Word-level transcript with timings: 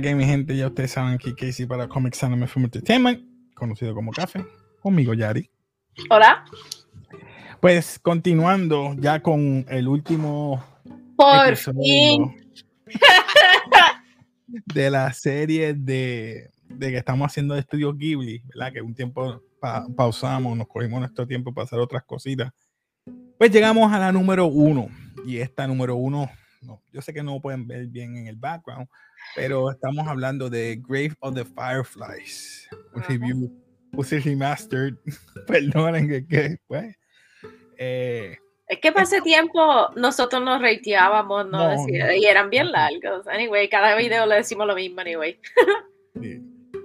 ¿Qué 0.00 0.08
es 0.08 0.14
la 0.14 0.18
que 0.18 0.24
mi 0.24 0.24
gente? 0.24 0.56
Ya 0.56 0.68
ustedes 0.68 0.92
saben 0.92 1.18
que 1.18 1.34
Casey 1.34 1.66
para 1.66 1.86
Comics 1.86 2.24
Anime 2.24 2.46
Film 2.46 2.64
Entertainment, 2.64 3.22
conocido 3.54 3.94
como 3.94 4.12
Café, 4.12 4.46
conmigo 4.80 5.12
Yari. 5.12 5.50
Hola. 6.08 6.42
Pues 7.60 7.98
continuando 7.98 8.94
ya 8.98 9.20
con 9.20 9.66
el 9.68 9.88
último 9.88 10.64
Por 11.16 11.54
fin. 11.54 12.50
de 14.46 14.90
la 14.90 15.12
serie 15.12 15.74
de, 15.74 16.48
de, 16.64 16.90
que 16.90 16.96
estamos 16.96 17.26
haciendo 17.26 17.52
de 17.52 17.60
Estudio 17.60 17.92
Ghibli, 17.92 18.42
¿verdad? 18.54 18.72
Que 18.72 18.80
un 18.80 18.94
tiempo 18.94 19.42
pausamos, 19.94 20.56
nos 20.56 20.66
cogimos 20.66 21.00
nuestro 21.00 21.26
tiempo 21.26 21.52
para 21.52 21.66
hacer 21.66 21.78
otras 21.78 22.04
cositas. 22.04 22.50
Pues 23.36 23.50
llegamos 23.50 23.92
a 23.92 23.98
la 23.98 24.12
número 24.12 24.46
uno. 24.46 24.88
Y 25.26 25.36
esta 25.36 25.66
número 25.66 25.96
uno, 25.96 26.30
no, 26.62 26.80
yo 26.90 27.02
sé 27.02 27.12
que 27.12 27.22
no 27.22 27.38
pueden 27.40 27.66
ver 27.66 27.86
bien 27.86 28.16
en 28.16 28.28
el 28.28 28.36
background, 28.36 28.88
pero 29.34 29.70
estamos 29.70 30.06
hablando 30.06 30.50
de 30.50 30.80
Grave 30.86 31.14
of 31.20 31.34
the 31.34 31.44
Fireflies. 31.44 32.68
Un 32.94 33.02
review, 33.02 33.62
puse 33.92 34.20
remastered. 34.20 34.94
Perdonen 35.46 36.08
que, 36.08 36.26
que 36.26 36.58
pues, 36.66 36.96
eh, 37.78 38.38
es 38.70 38.78
que 38.78 38.92
para 38.92 39.02
ese 39.02 39.20
tiempo 39.20 39.90
nosotros 39.96 40.40
nos 40.44 40.60
reiteábamos, 40.60 41.50
¿no? 41.50 41.88
y 41.88 42.24
eran 42.24 42.50
bien 42.50 42.70
largos. 42.70 43.26
Anyway, 43.26 43.68
cada 43.68 43.96
video 43.96 44.26
le 44.26 44.36
decimos 44.36 44.64
lo 44.64 44.76
mismo, 44.76 45.00
anyway. 45.00 45.36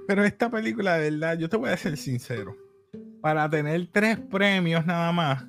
Pero 0.08 0.24
esta 0.24 0.50
película, 0.50 0.98
de 0.98 1.12
verdad, 1.12 1.38
yo 1.38 1.48
te 1.48 1.58
voy 1.58 1.70
a 1.70 1.78
ser 1.78 1.96
sincero. 1.96 2.58
Para 3.22 3.48
tener 3.48 3.88
tres 3.92 4.18
premios 4.18 4.84
nada 4.84 5.12
más, 5.12 5.46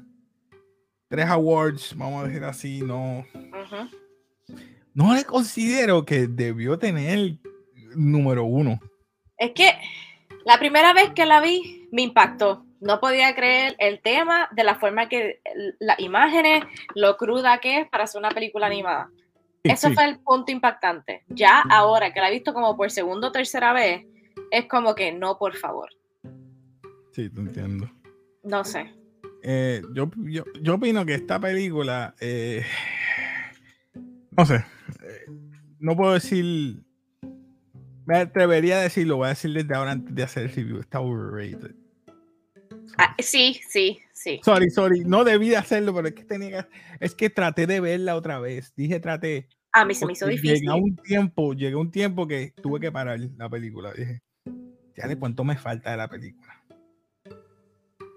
tres 1.09 1.25
awards, 1.25 1.95
vamos 1.97 2.25
a 2.25 2.27
decir 2.27 2.45
así, 2.45 2.83
no. 2.83 3.25
No 4.97 5.15
le 5.15 5.25
considero 5.27 6.07
que 6.07 6.27
debió 6.27 6.79
tener 6.79 7.37
número 7.95 8.45
uno. 8.45 8.81
Es 9.37 9.51
que 9.51 9.75
la 10.47 10.59
primera 10.59 10.95
vez 10.95 11.11
que 11.11 11.27
la 11.27 11.43
vi 11.43 11.87
me 11.93 12.01
impactó 12.01 12.65
no 12.81 12.99
podía 12.99 13.35
creer 13.35 13.77
el 13.79 14.01
tema 14.01 14.49
de 14.53 14.65
la 14.65 14.77
forma 14.77 15.11
que 15.11 15.43
las 15.81 16.01
imágenes, 16.01 16.65
lo 16.95 17.19
cruda 17.19 17.59
que 17.59 17.81
es 17.81 17.89
para 17.91 18.05
hacer 18.05 18.19
una 18.19 18.31
película 18.31 18.69
animada. 18.69 19.11
Eso 19.65 19.93
fue 19.93 20.07
el 20.07 20.19
punto 20.21 20.51
impactante. 20.51 21.25
Ya 21.29 21.61
ahora 21.69 22.15
que 22.15 22.21
la 22.21 22.31
he 22.31 22.33
visto 22.33 22.55
como 22.55 22.75
por 22.75 22.91
segunda 22.91 23.29
o 23.29 23.33
tercera 23.33 23.75
vez, 23.75 24.07
es 24.51 24.65
como 24.65 24.95
que 24.95 25.13
no, 25.13 25.37
por 25.37 25.57
favor. 25.57 25.91
Sí, 27.13 27.29
te 27.29 27.41
entiendo. 27.41 27.91
No 28.45 28.65
sé. 28.65 28.95
Eh, 29.43 29.83
yo, 29.93 30.09
yo, 30.63 30.75
opino 30.75 31.05
que 31.05 31.15
esta 31.15 31.39
película, 31.39 32.15
eh, 32.19 32.65
no 34.31 34.47
sé, 34.47 34.65
no 35.79 35.97
puedo 35.97 36.15
decir, 36.15 36.83
me 38.06 38.19
atrevería 38.19 38.79
a 38.79 38.83
decirlo, 38.83 39.17
voy 39.17 39.27
a 39.27 39.31
decir 39.31 39.53
desde 39.53 39.75
ahora 39.75 39.93
antes 39.93 40.15
de 40.15 40.23
hacer 40.23 40.45
el 40.45 40.53
review, 40.53 40.81
está 40.81 41.01
overrated. 41.01 41.75
Ah, 42.98 43.15
sí, 43.19 43.61
sí, 43.69 43.98
sí. 44.12 44.41
Sorry, 44.45 44.70
sorry, 44.70 45.05
no 45.05 45.25
debí 45.25 45.55
hacerlo, 45.55 45.95
pero 45.95 46.09
es 46.09 46.15
que 46.15 46.25
tenía 46.25 46.69
es 47.01 47.15
que 47.15 47.31
traté 47.31 47.67
de 47.67 47.81
verla 47.81 48.17
otra 48.17 48.39
vez. 48.39 48.73
Dije, 48.77 49.01
traté. 49.01 49.48
A 49.73 49.84
mí 49.84 49.95
se 49.95 50.06
me 50.06 50.12
hizo 50.12 50.27
difícil. 50.27 50.61
Llega 50.61 50.75
un 50.75 50.97
tiempo, 50.97 51.53
llega 51.53 51.77
un 51.77 51.91
tiempo 51.91 52.27
que 52.27 52.53
tuve 52.62 52.81
que 52.81 52.91
parar 52.91 53.21
la 53.37 53.50
película. 53.50 53.93
Dije, 53.93 54.22
ya 54.97 55.06
de 55.06 55.19
cuánto 55.19 55.44
me 55.44 55.56
falta 55.56 55.91
de 55.91 55.97
la 55.99 56.09
película. 56.09 56.56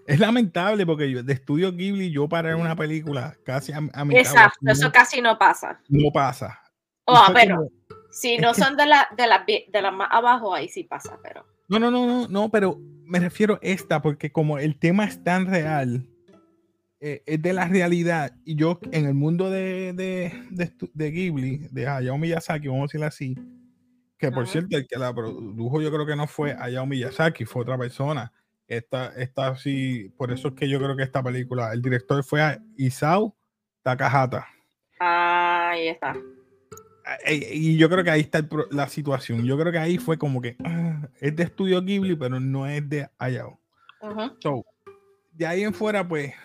Es 0.09 0.19
lamentable 0.19 0.87
porque 0.87 1.11
yo 1.11 1.21
de 1.21 1.33
estudio 1.33 1.71
Ghibli 1.71 2.09
yo 2.09 2.27
parar 2.27 2.55
una 2.55 2.75
película 2.75 3.37
casi 3.45 3.71
a, 3.71 3.77
a 3.93 4.03
Exacto, 4.09 4.57
eso 4.65 4.91
casi 4.91 5.21
no 5.21 5.37
pasa. 5.37 5.79
No 5.87 6.11
pasa. 6.11 6.59
Oh, 7.05 7.27
pero 7.31 7.69
si 8.09 8.39
no 8.39 8.55
son 8.55 8.75
de 8.75 8.87
la, 8.87 9.07
de 9.15 9.27
la, 9.27 9.45
de 9.45 9.81
la 9.83 9.91
más 9.91 10.09
abajo, 10.11 10.55
ahí 10.55 10.67
sí 10.67 10.83
pasa, 10.83 11.19
pero. 11.21 11.45
No, 11.67 11.77
no, 11.77 11.91
no, 11.91 12.07
no, 12.07 12.27
no, 12.27 12.49
pero 12.49 12.79
me 13.05 13.19
refiero 13.19 13.55
a 13.55 13.59
esta 13.61 14.01
porque 14.01 14.31
como 14.31 14.57
el 14.57 14.79
tema 14.79 15.05
es 15.05 15.23
tan 15.23 15.45
real, 15.45 16.07
eh, 16.99 17.21
es 17.27 17.39
de 17.39 17.53
la 17.53 17.67
realidad, 17.67 18.33
y 18.45 18.55
yo 18.55 18.79
en 18.91 19.05
el 19.05 19.13
mundo 19.13 19.51
de, 19.51 19.93
de, 19.93 20.33
de, 20.91 21.11
Ghibli, 21.11 21.67
de 21.69 21.87
Hayao 21.87 22.17
Miyazaki, 22.17 22.67
vamos 22.67 22.81
a 22.81 22.85
decirlo 22.85 23.05
así, 23.05 23.35
que 24.17 24.31
por 24.31 24.47
cierto, 24.47 24.75
el 24.75 24.87
que 24.87 24.97
la 24.97 25.13
produjo 25.13 25.83
yo 25.83 25.91
creo 25.91 26.07
que 26.07 26.15
no 26.15 26.25
fue 26.25 26.55
Hayao 26.59 26.87
Miyazaki, 26.87 27.45
fue 27.45 27.61
otra 27.61 27.77
persona. 27.77 28.33
Esta, 28.69 29.07
esta 29.15 29.55
sí, 29.55 30.13
por 30.15 30.31
eso 30.31 30.49
es 30.49 30.53
que 30.53 30.69
yo 30.69 30.77
creo 30.77 30.95
que 30.95 31.01
esta 31.01 31.23
película, 31.23 31.73
el 31.73 31.81
director 31.81 32.23
fue 32.23 32.59
Isao 32.77 33.35
Takahata. 33.81 34.47
Ah, 34.99 35.71
ahí 35.71 35.87
está. 35.87 36.15
Y 37.25 37.77
yo 37.77 37.89
creo 37.89 38.03
que 38.03 38.11
ahí 38.11 38.21
está 38.21 38.47
la 38.69 38.87
situación. 38.87 39.43
Yo 39.43 39.57
creo 39.57 39.71
que 39.71 39.79
ahí 39.79 39.97
fue 39.97 40.19
como 40.19 40.39
que 40.39 40.55
ah, 40.63 41.09
es 41.19 41.35
de 41.35 41.43
estudio 41.43 41.81
Ghibli, 41.81 42.15
pero 42.15 42.39
no 42.39 42.67
es 42.67 42.87
de 42.87 43.09
Hayao. 43.17 43.59
de 45.33 45.47
ahí 45.47 45.63
en 45.63 45.73
fuera, 45.73 46.07
pues, 46.07 46.35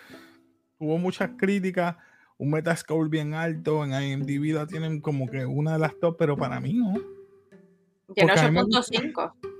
hubo 0.79 0.97
muchas 0.97 1.33
críticas, 1.37 1.97
un 2.39 2.53
Metascore 2.53 3.11
bien 3.11 3.35
alto, 3.35 3.85
en 3.85 3.93
IMDb 3.93 4.55
la 4.55 4.67
tienen 4.67 5.03
como 5.03 5.29
que 5.29 5.45
una 5.45 5.75
de 5.75 5.79
las 5.81 6.01
top, 6.01 6.17
pero 6.19 6.39
para 6.39 6.59
mí 6.59 6.73
no. 6.73 6.95
Tiene 8.15 8.33
8.5. 8.33 9.53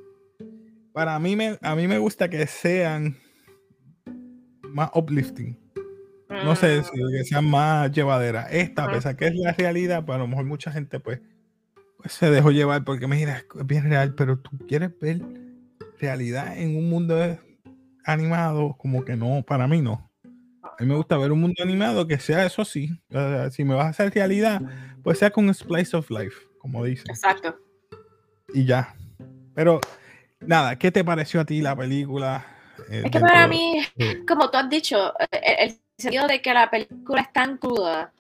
Para 0.95 1.19
mí 1.19 1.35
me, 1.35 1.59
a 1.61 1.75
mí 1.75 1.89
me 1.89 1.99
gusta 1.99 2.31
que 2.31 2.47
sean 2.47 3.17
más 4.63 4.91
uplifting. 4.95 5.59
No 6.29 6.55
sé, 6.55 6.81
mm. 6.81 6.85
si 6.85 6.91
que 6.93 7.25
sea 7.25 7.41
más 7.41 7.91
llevadera. 7.91 8.43
Esta, 8.45 8.85
a 8.85 8.93
pesar 8.93 9.17
que 9.17 9.27
es 9.27 9.35
la 9.35 9.53
realidad, 9.55 10.05
pero 10.05 10.07
pues, 10.07 10.15
a 10.15 10.19
lo 10.19 10.29
mejor 10.29 10.45
mucha 10.45 10.71
gente 10.71 11.01
pues, 11.01 11.21
pues 11.97 12.13
se 12.13 12.31
dejó 12.31 12.53
llevar 12.53 12.85
porque 12.85 13.09
mira, 13.09 13.39
es 13.39 13.67
bien 13.67 13.91
real, 13.91 14.15
pero 14.15 14.39
tú 14.39 14.51
quieres 14.69 14.97
ver 15.01 15.21
realidad 15.99 16.57
en 16.57 16.77
un 16.77 16.89
mundo 16.89 17.17
animado, 18.05 18.77
como 18.79 19.05
que 19.05 19.17
no, 19.17 19.43
para 19.45 19.67
mí 19.67 19.83
no. 19.83 20.09
A 20.63 20.77
mí 20.79 20.87
me 20.87 20.95
gusta 20.95 21.19
ver 21.19 21.33
un 21.33 21.41
mundo 21.41 21.61
animado 21.61 22.07
que 22.07 22.21
sea 22.21 22.47
eso 22.47 22.65
sí. 22.65 23.03
si 23.51 23.65
me 23.65 23.75
vas 23.75 23.87
a 23.87 23.89
hacer 23.89 24.15
realidad, 24.15 24.63
pues 25.03 25.19
sea 25.19 25.31
con 25.31 25.53
Splice 25.53 25.97
of 25.97 26.09
Life, 26.09 26.37
como 26.59 26.85
dicen. 26.85 27.11
Exacto. 27.11 27.59
Y 28.55 28.65
ya. 28.65 28.95
Pero 29.55 29.81
nada, 30.47 30.77
¿qué 30.77 30.91
te 30.91 31.05
pareció 31.05 31.41
a 31.41 31.45
ti 31.45 31.61
la 31.61 31.77
película? 31.77 32.47
Eh, 32.91 33.03
es 33.05 33.11
que 33.11 33.21
para 33.21 33.47
mí, 33.47 33.85
como 34.27 34.51
tú 34.51 34.59
has 34.59 34.69
dicho, 34.69 35.13
el, 35.31 35.79
sentido 35.97 36.27
de 36.27 36.43
que 36.43 36.53
la 36.53 36.71
película 36.71 37.23
es 37.23 37.33
tan 37.33 37.57
cruda 37.57 38.13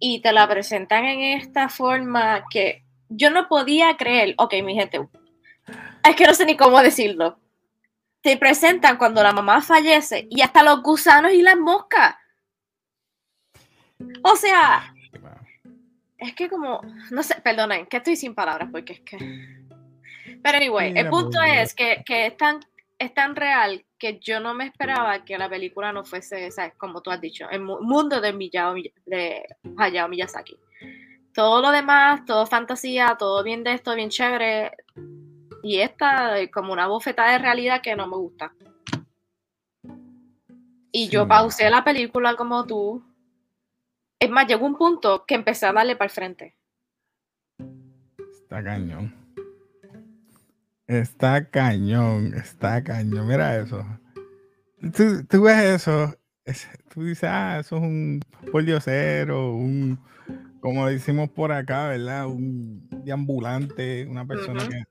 y 0.00 0.20
te 0.20 0.32
la 0.32 0.48
presentan 0.48 1.04
en 1.04 1.38
esta 1.38 1.68
forma 1.68 2.44
que 2.50 2.84
yo 3.08 3.30
no 3.30 3.46
podía 3.46 3.96
creer, 3.96 4.34
ok, 4.36 4.54
mi 4.64 4.74
gente, 4.74 5.00
es 6.08 6.16
que 6.16 6.26
no 6.26 6.34
sé 6.34 6.44
ni 6.44 6.56
cómo 6.56 6.82
decirlo. 6.82 7.38
Te 8.20 8.36
presentan 8.36 8.96
cuando 8.96 9.22
la 9.22 9.32
mamá 9.32 9.60
fallece 9.60 10.26
y 10.30 10.40
hasta 10.40 10.62
los 10.62 10.82
gusanos 10.82 11.32
y 11.32 11.42
las 11.42 11.56
moscas. 11.56 12.16
O 14.22 14.34
sea, 14.34 14.92
es 16.18 16.34
que 16.34 16.48
como, 16.48 16.80
no 17.10 17.22
sé, 17.22 17.36
perdonen, 17.42 17.86
que 17.86 17.98
estoy 17.98 18.16
sin 18.16 18.34
palabras 18.34 18.68
porque 18.72 18.94
es 18.94 19.00
que... 19.00 19.63
Pero 20.44 20.58
anyway, 20.58 20.92
el 20.94 21.08
punto 21.08 21.42
es 21.42 21.74
que, 21.74 22.04
que 22.04 22.26
es 22.26 22.36
tan 22.36 22.60
es 22.98 23.14
tan 23.14 23.34
real 23.34 23.84
que 23.98 24.18
yo 24.20 24.40
no 24.40 24.54
me 24.54 24.66
esperaba 24.66 25.24
que 25.24 25.38
la 25.38 25.48
película 25.48 25.92
no 25.92 26.04
fuese, 26.04 26.50
¿sabes? 26.50 26.74
como 26.76 27.00
tú 27.00 27.10
has 27.10 27.20
dicho, 27.20 27.48
el 27.50 27.60
mundo 27.62 28.20
de, 28.20 28.32
Miyao, 28.32 28.74
de 29.06 29.46
Hayao 29.78 30.08
Miyazaki. 30.08 30.58
Todo 31.32 31.60
lo 31.60 31.72
demás, 31.72 32.24
todo 32.26 32.46
fantasía, 32.46 33.16
todo 33.18 33.42
bien 33.42 33.64
de 33.64 33.72
esto, 33.72 33.94
bien 33.94 34.10
chévere. 34.10 34.72
Y 35.62 35.80
esta 35.80 36.34
como 36.52 36.72
una 36.72 36.86
bofetada 36.86 37.32
de 37.32 37.38
realidad 37.38 37.80
que 37.82 37.96
no 37.96 38.06
me 38.06 38.16
gusta. 38.16 38.52
Y 40.92 41.08
yo 41.08 41.26
pausé 41.26 41.70
la 41.70 41.82
película 41.82 42.36
como 42.36 42.64
tú. 42.66 43.02
Es 44.20 44.30
más, 44.30 44.46
llegó 44.46 44.66
un 44.66 44.76
punto 44.76 45.24
que 45.26 45.34
empecé 45.34 45.66
a 45.66 45.72
darle 45.72 45.96
para 45.96 46.06
el 46.06 46.12
frente. 46.12 46.56
Está 48.18 48.62
cañón. 48.62 49.23
Está 50.86 51.48
cañón, 51.48 52.34
está 52.34 52.84
cañón. 52.84 53.26
Mira 53.26 53.58
eso. 53.58 53.84
Tú, 55.28 55.42
ves 55.42 55.86
eso, 55.86 56.14
tú 56.92 57.04
dices, 57.04 57.30
ah, 57.32 57.58
eso 57.58 57.76
es 57.78 57.82
un 57.82 58.20
poliocero, 58.52 59.54
un, 59.54 59.98
como 60.60 60.86
decimos 60.86 61.30
por 61.30 61.52
acá, 61.52 61.88
¿verdad? 61.88 62.26
Un 62.26 62.86
deambulante, 63.02 64.06
una 64.06 64.26
persona 64.26 64.68
que... 64.68 64.84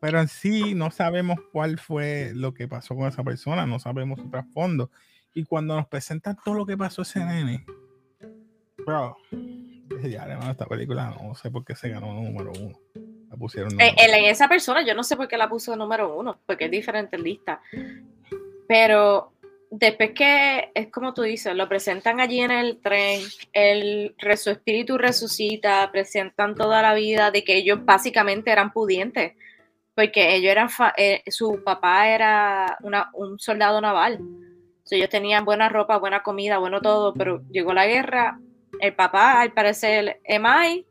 Pero 0.00 0.20
en 0.20 0.28
sí 0.28 0.74
no 0.74 0.92
sabemos 0.92 1.40
cuál 1.50 1.78
fue 1.78 2.30
lo 2.34 2.54
que 2.54 2.68
pasó 2.68 2.94
con 2.94 3.08
esa 3.08 3.24
persona, 3.24 3.66
no 3.66 3.80
sabemos 3.80 4.20
su 4.20 4.30
trasfondo. 4.30 4.90
Y 5.34 5.44
cuando 5.44 5.74
nos 5.74 5.88
presentan 5.88 6.36
todo 6.44 6.54
lo 6.54 6.66
que 6.66 6.76
pasó 6.76 7.02
ese 7.02 7.24
nene, 7.24 7.64
bro, 8.86 9.16
ya, 10.04 10.26
hermano, 10.26 10.52
esta 10.52 10.66
película 10.66 11.10
no 11.20 11.34
sé 11.34 11.50
por 11.50 11.64
qué 11.64 11.74
se 11.74 11.88
ganó 11.88 12.14
número 12.14 12.52
uno 12.60 12.78
pusieron. 13.42 13.80
Eh, 13.80 13.94
en, 13.98 14.24
esa 14.24 14.48
persona, 14.48 14.82
yo 14.82 14.94
no 14.94 15.02
sé 15.02 15.16
por 15.16 15.28
qué 15.28 15.36
la 15.36 15.48
puso 15.48 15.76
número 15.76 16.16
uno, 16.16 16.38
porque 16.46 16.66
es 16.66 16.70
diferente 16.70 17.18
lista. 17.18 17.60
Pero 18.68 19.32
después 19.70 20.12
que 20.12 20.70
es 20.74 20.88
como 20.88 21.12
tú 21.12 21.22
dices, 21.22 21.54
lo 21.54 21.68
presentan 21.68 22.20
allí 22.20 22.40
en 22.40 22.52
el 22.52 22.80
tren, 22.80 23.20
el, 23.52 24.14
su 24.36 24.50
espíritu 24.50 24.96
resucita, 24.96 25.90
presentan 25.90 26.54
toda 26.54 26.82
la 26.82 26.94
vida 26.94 27.30
de 27.30 27.42
que 27.42 27.56
ellos 27.56 27.84
básicamente 27.84 28.52
eran 28.52 28.72
pudientes, 28.72 29.32
porque 29.94 30.36
ellos 30.36 30.52
eran, 30.52 30.68
eh, 30.96 31.22
su 31.26 31.62
papá 31.64 32.08
era 32.08 32.78
un 33.14 33.38
soldado 33.38 33.80
naval, 33.80 34.20
ellos 34.90 35.08
tenían 35.08 35.44
buena 35.44 35.68
ropa, 35.68 35.96
buena 35.96 36.22
comida, 36.22 36.58
bueno 36.58 36.80
todo, 36.80 37.14
pero 37.14 37.42
llegó 37.50 37.72
la 37.72 37.86
guerra, 37.86 38.38
el 38.80 38.94
papá 38.94 39.40
al 39.40 39.52
parecer 39.52 40.20
MI, 40.28 40.86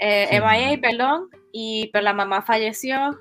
eh, 0.00 0.40
MIA, 0.40 0.80
perdón, 0.80 1.28
y 1.52 1.90
pero 1.92 2.02
la 2.02 2.14
mamá 2.14 2.42
falleció, 2.42 3.18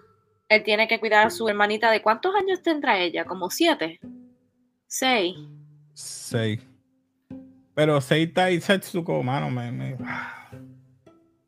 él 0.48 0.64
tiene 0.64 0.88
que 0.88 1.00
cuidar 1.00 1.28
a 1.28 1.30
su 1.30 1.48
hermanita 1.48 1.92
de 1.92 2.02
cuántos 2.02 2.34
años 2.36 2.62
tendrá 2.62 2.98
ella, 3.00 3.26
como 3.26 3.50
siete. 3.50 4.00
Seis. 4.88 5.36
Seis. 5.94 6.60
Pero 7.76 8.02
Seita 8.02 8.50
y 8.52 8.60
Setsuko, 8.60 9.22
mano, 9.24 9.50
me, 9.50 9.72
me... 9.72 9.98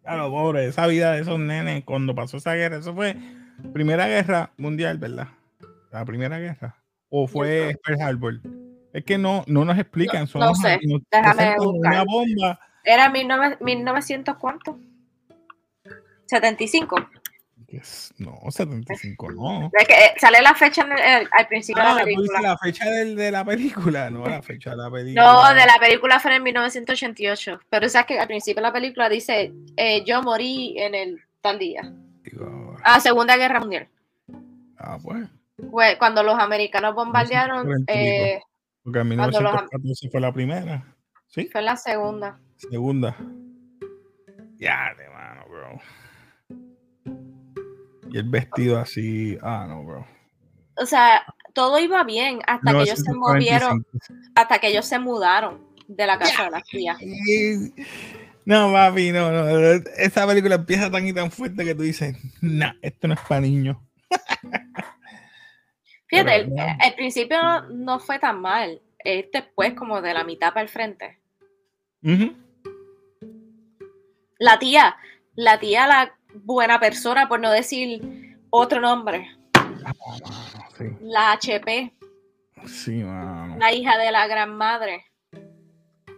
Claro, 0.01 0.29
pobre, 0.29 0.67
esa 0.67 0.87
vida 0.87 1.13
de 1.13 1.21
esos 1.21 1.39
nenes 1.39 1.83
cuando 1.83 2.13
pasó 2.15 2.37
esa 2.37 2.53
guerra, 2.53 2.77
eso 2.77 2.93
fue 2.93 3.15
Primera 3.73 4.07
Guerra 4.07 4.51
Mundial, 4.57 4.97
¿verdad? 4.97 5.27
La 5.91 6.05
Primera 6.05 6.39
Guerra. 6.39 6.75
¿O 7.09 7.27
fue 7.27 7.77
Pearl 7.83 8.01
Harbor? 8.01 8.39
Es 8.93 9.03
que 9.03 9.17
no, 9.17 9.43
no 9.47 9.65
nos 9.65 9.77
explican. 9.77 10.27
No, 10.33 10.39
no 10.39 10.55
sé, 10.55 10.79
déjame 11.11 11.55
buscar. 11.57 11.91
Una 11.93 12.03
bomba. 12.03 12.59
¿Era 12.83 13.09
1900 13.09 14.37
cuánto? 14.37 14.79
75. 16.31 16.95
No, 18.17 18.39
75 18.49 19.31
no. 19.31 19.71
que 19.87 19.93
eh, 19.93 20.13
sale 20.17 20.41
la 20.41 20.53
fecha 20.53 20.83
al 20.83 21.47
principio 21.47 21.81
de 21.81 21.89
la 21.89 21.95
ah, 21.95 22.03
película. 22.03 22.41
la 22.41 22.57
fecha 22.57 22.89
de 22.89 23.31
la 23.31 23.45
película, 23.45 24.09
no 24.09 24.27
la 24.27 24.41
fecha 24.41 24.71
de 24.71 24.77
la 24.77 24.89
película. 24.89 25.23
No, 25.23 25.53
de 25.53 25.65
la 25.65 25.77
película 25.79 26.19
fue 26.19 26.35
en 26.35 26.43
1988. 26.43 27.59
Pero 27.69 27.89
sabes 27.89 28.07
que 28.07 28.19
al 28.19 28.27
principio 28.27 28.61
de 28.61 28.67
la 28.67 28.73
película 28.73 29.09
dice, 29.09 29.53
eh, 29.75 30.03
yo 30.05 30.21
morí 30.21 30.75
en 30.77 30.95
el 30.95 31.21
tal 31.41 31.59
día. 31.59 31.93
ah, 32.83 32.99
Segunda 32.99 33.35
Guerra 33.37 33.59
Mundial. 33.59 33.89
Ah, 34.77 34.97
pues. 35.01 35.27
Fue 35.69 35.97
cuando 35.97 36.23
los 36.23 36.39
americanos 36.39 36.95
bombardearon. 36.95 37.85
Eh, 37.87 38.39
Porque 38.83 38.99
en 38.99 39.07
1914 39.09 40.09
fue 40.09 40.21
la 40.21 40.33
primera. 40.33 40.95
¿Sí? 41.27 41.49
Fue 41.51 41.61
la 41.61 41.77
segunda. 41.77 42.39
Segunda. 42.57 43.15
Ya, 44.57 44.93
de 44.97 45.09
mano, 45.09 45.45
bro. 45.49 45.81
Y 48.11 48.17
el 48.17 48.29
vestido 48.29 48.79
así, 48.79 49.37
ah, 49.41 49.65
no, 49.67 49.83
bro. 49.83 50.07
O 50.77 50.85
sea, 50.85 51.23
todo 51.53 51.79
iba 51.79 52.03
bien 52.03 52.39
hasta 52.47 52.71
que 52.71 52.81
ellos 52.81 52.99
se 52.99 53.13
movieron, 53.13 53.85
hasta 54.35 54.59
que 54.59 54.67
ellos 54.67 54.85
se 54.85 54.99
mudaron 54.99 55.61
de 55.87 56.07
la 56.07 56.17
casa 56.17 56.45
de 56.45 56.51
las 56.51 56.63
tías. 56.63 56.97
No, 58.43 58.71
papi, 58.73 59.11
no, 59.11 59.31
no. 59.31 59.47
Esa 59.97 60.25
película 60.25 60.55
empieza 60.55 60.89
tan 60.89 61.07
y 61.07 61.13
tan 61.13 61.29
fuerte 61.29 61.63
que 61.63 61.75
tú 61.75 61.83
dices, 61.83 62.17
nah, 62.41 62.73
esto 62.81 63.07
no 63.07 63.13
es 63.13 63.19
para 63.19 63.41
niños. 63.41 63.77
Fíjate, 66.07 66.41
el, 66.41 66.95
principio 66.95 67.37
no, 67.69 67.99
fue 67.99 68.17
tan 68.17 68.41
mal. 68.41 68.81
Es 68.97 69.27
después, 69.31 69.75
como 69.75 70.01
de 70.01 70.15
la 70.15 70.23
mitad 70.23 70.49
para 70.49 70.63
el 70.63 70.69
frente. 70.69 71.19
La 74.39 74.57
tía, 74.57 74.97
la 75.35 75.59
tía, 75.59 75.87
la 75.87 76.13
buena 76.35 76.79
persona, 76.79 77.27
por 77.27 77.39
no 77.39 77.51
decir 77.51 78.37
otro 78.49 78.79
nombre. 78.81 79.27
La 81.01 81.33
HP. 81.33 81.93
Sí, 82.67 83.03
mano. 83.03 83.57
La 83.57 83.73
hija 83.73 83.97
de 83.97 84.11
la 84.11 84.27
gran 84.27 84.55
madre. 84.55 85.05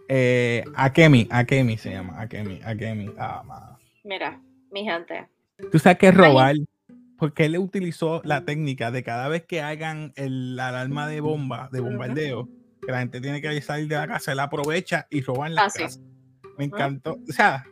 Eh, 0.08 0.64
Akemi, 0.74 1.26
Akemi 1.30 1.78
se 1.78 1.90
llama, 1.90 2.20
Akemi, 2.20 2.60
Akemi. 2.64 3.10
Ah, 3.18 3.78
Mira, 4.04 4.40
mi 4.70 4.84
gente. 4.84 5.28
Tú 5.72 5.78
sabes 5.78 5.98
que 5.98 6.10
robar, 6.10 6.56
porque 7.18 7.46
él 7.46 7.56
utilizó 7.58 8.20
la 8.24 8.44
técnica 8.44 8.90
de 8.90 9.02
cada 9.02 9.28
vez 9.28 9.46
que 9.46 9.62
hagan 9.62 10.12
el, 10.16 10.56
la 10.56 10.68
alarma 10.68 11.08
de 11.08 11.20
bomba, 11.20 11.70
de 11.72 11.80
bombardeo, 11.80 12.48
que 12.84 12.92
la 12.92 12.98
gente 12.98 13.20
tiene 13.20 13.40
que 13.40 13.60
salir 13.62 13.88
de 13.88 13.96
la 13.96 14.06
casa, 14.06 14.32
él 14.32 14.40
aprovecha 14.40 15.06
y 15.10 15.22
roba 15.22 15.46
en 15.46 15.54
la 15.54 15.70
casa. 15.70 16.00
Me 16.58 16.64
encantó. 16.66 17.18
O 17.28 17.32
sea, 17.32 17.64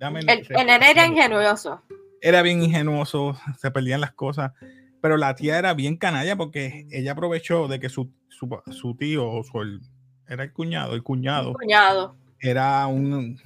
el, 0.00 0.66
nene 0.66 0.90
era 0.90 1.06
ingenuoso. 1.06 1.82
Era 2.20 2.42
bien 2.42 2.62
ingenuoso, 2.62 3.36
se 3.58 3.70
perdían 3.70 4.00
las 4.00 4.12
cosas. 4.12 4.52
Pero 5.00 5.16
la 5.16 5.34
tía 5.34 5.58
era 5.58 5.74
bien 5.74 5.96
canalla 5.96 6.36
porque 6.36 6.86
ella 6.90 7.12
aprovechó 7.12 7.68
de 7.68 7.78
que 7.78 7.88
su, 7.88 8.12
su, 8.28 8.96
tío, 8.96 9.28
o 9.28 9.44
su, 9.44 9.80
era 10.28 10.42
el 10.42 10.52
cuñado, 10.52 10.94
el 10.94 11.02
cuñado, 11.02 11.52
cuñado. 11.52 12.16
era 12.40 12.86
un 12.88 13.40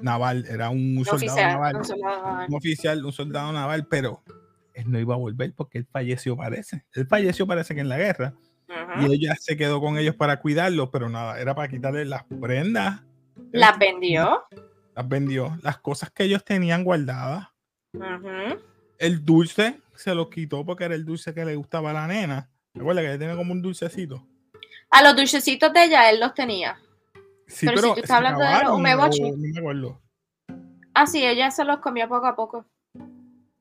naval, 0.00 0.46
era 0.48 0.70
un, 0.70 1.04
soldado, 1.04 1.36
naval, 1.36 1.82
un 2.48 2.54
oficial, 2.54 3.04
un 3.04 3.12
soldado 3.12 3.52
naval, 3.52 3.86
pero 3.86 4.22
él 4.72 4.90
no 4.90 4.98
iba 4.98 5.14
a 5.14 5.18
volver 5.18 5.52
porque 5.54 5.78
él 5.78 5.86
falleció, 5.90 6.36
parece. 6.36 6.84
Él 6.94 7.06
falleció, 7.06 7.46
parece 7.46 7.74
que 7.74 7.80
en 7.80 7.88
la 7.88 7.98
guerra. 7.98 8.34
Y 9.00 9.12
ella 9.12 9.34
se 9.38 9.56
quedó 9.56 9.80
con 9.80 9.98
ellos 9.98 10.14
para 10.14 10.40
cuidarlo, 10.40 10.90
pero 10.90 11.08
nada, 11.08 11.40
era 11.40 11.54
para 11.54 11.68
quitarle 11.68 12.04
las 12.04 12.24
prendas. 12.24 13.02
¿Las 13.52 13.78
vendió? 13.78 14.44
Las 15.00 15.08
vendió, 15.08 15.56
las 15.62 15.78
cosas 15.78 16.10
que 16.10 16.24
ellos 16.24 16.44
tenían 16.44 16.84
guardadas. 16.84 17.48
El 18.98 19.24
dulce 19.24 19.80
se 19.94 20.14
lo 20.14 20.28
quitó 20.28 20.64
porque 20.64 20.84
era 20.84 20.94
el 20.94 21.06
dulce 21.06 21.32
que 21.32 21.44
le 21.44 21.56
gustaba 21.56 21.90
a 21.90 21.94
la 21.94 22.06
nena. 22.06 22.50
Recuerda 22.74 23.00
que 23.00 23.08
ella 23.08 23.18
tiene 23.18 23.34
como 23.34 23.52
un 23.52 23.62
dulcecito. 23.62 24.26
A 24.90 25.02
los 25.02 25.16
dulcecitos 25.16 25.72
de 25.72 25.84
ella 25.84 26.10
él 26.10 26.20
los 26.20 26.34
tenía. 26.34 26.78
pero, 27.60 27.78
si 27.78 27.82
tú 27.82 27.94
estás 27.94 28.10
hablando 28.10 28.44
de 28.44 28.62
los 28.62 28.72
umeboshi. 28.72 29.22
No, 29.22 29.36
me 29.38 29.58
acuerdo. 29.58 30.02
Ah, 30.92 31.06
sí, 31.06 31.24
ella 31.24 31.50
se 31.50 31.64
los 31.64 31.78
comió 31.78 32.06
poco 32.06 32.26
a 32.26 32.36
poco. 32.36 32.66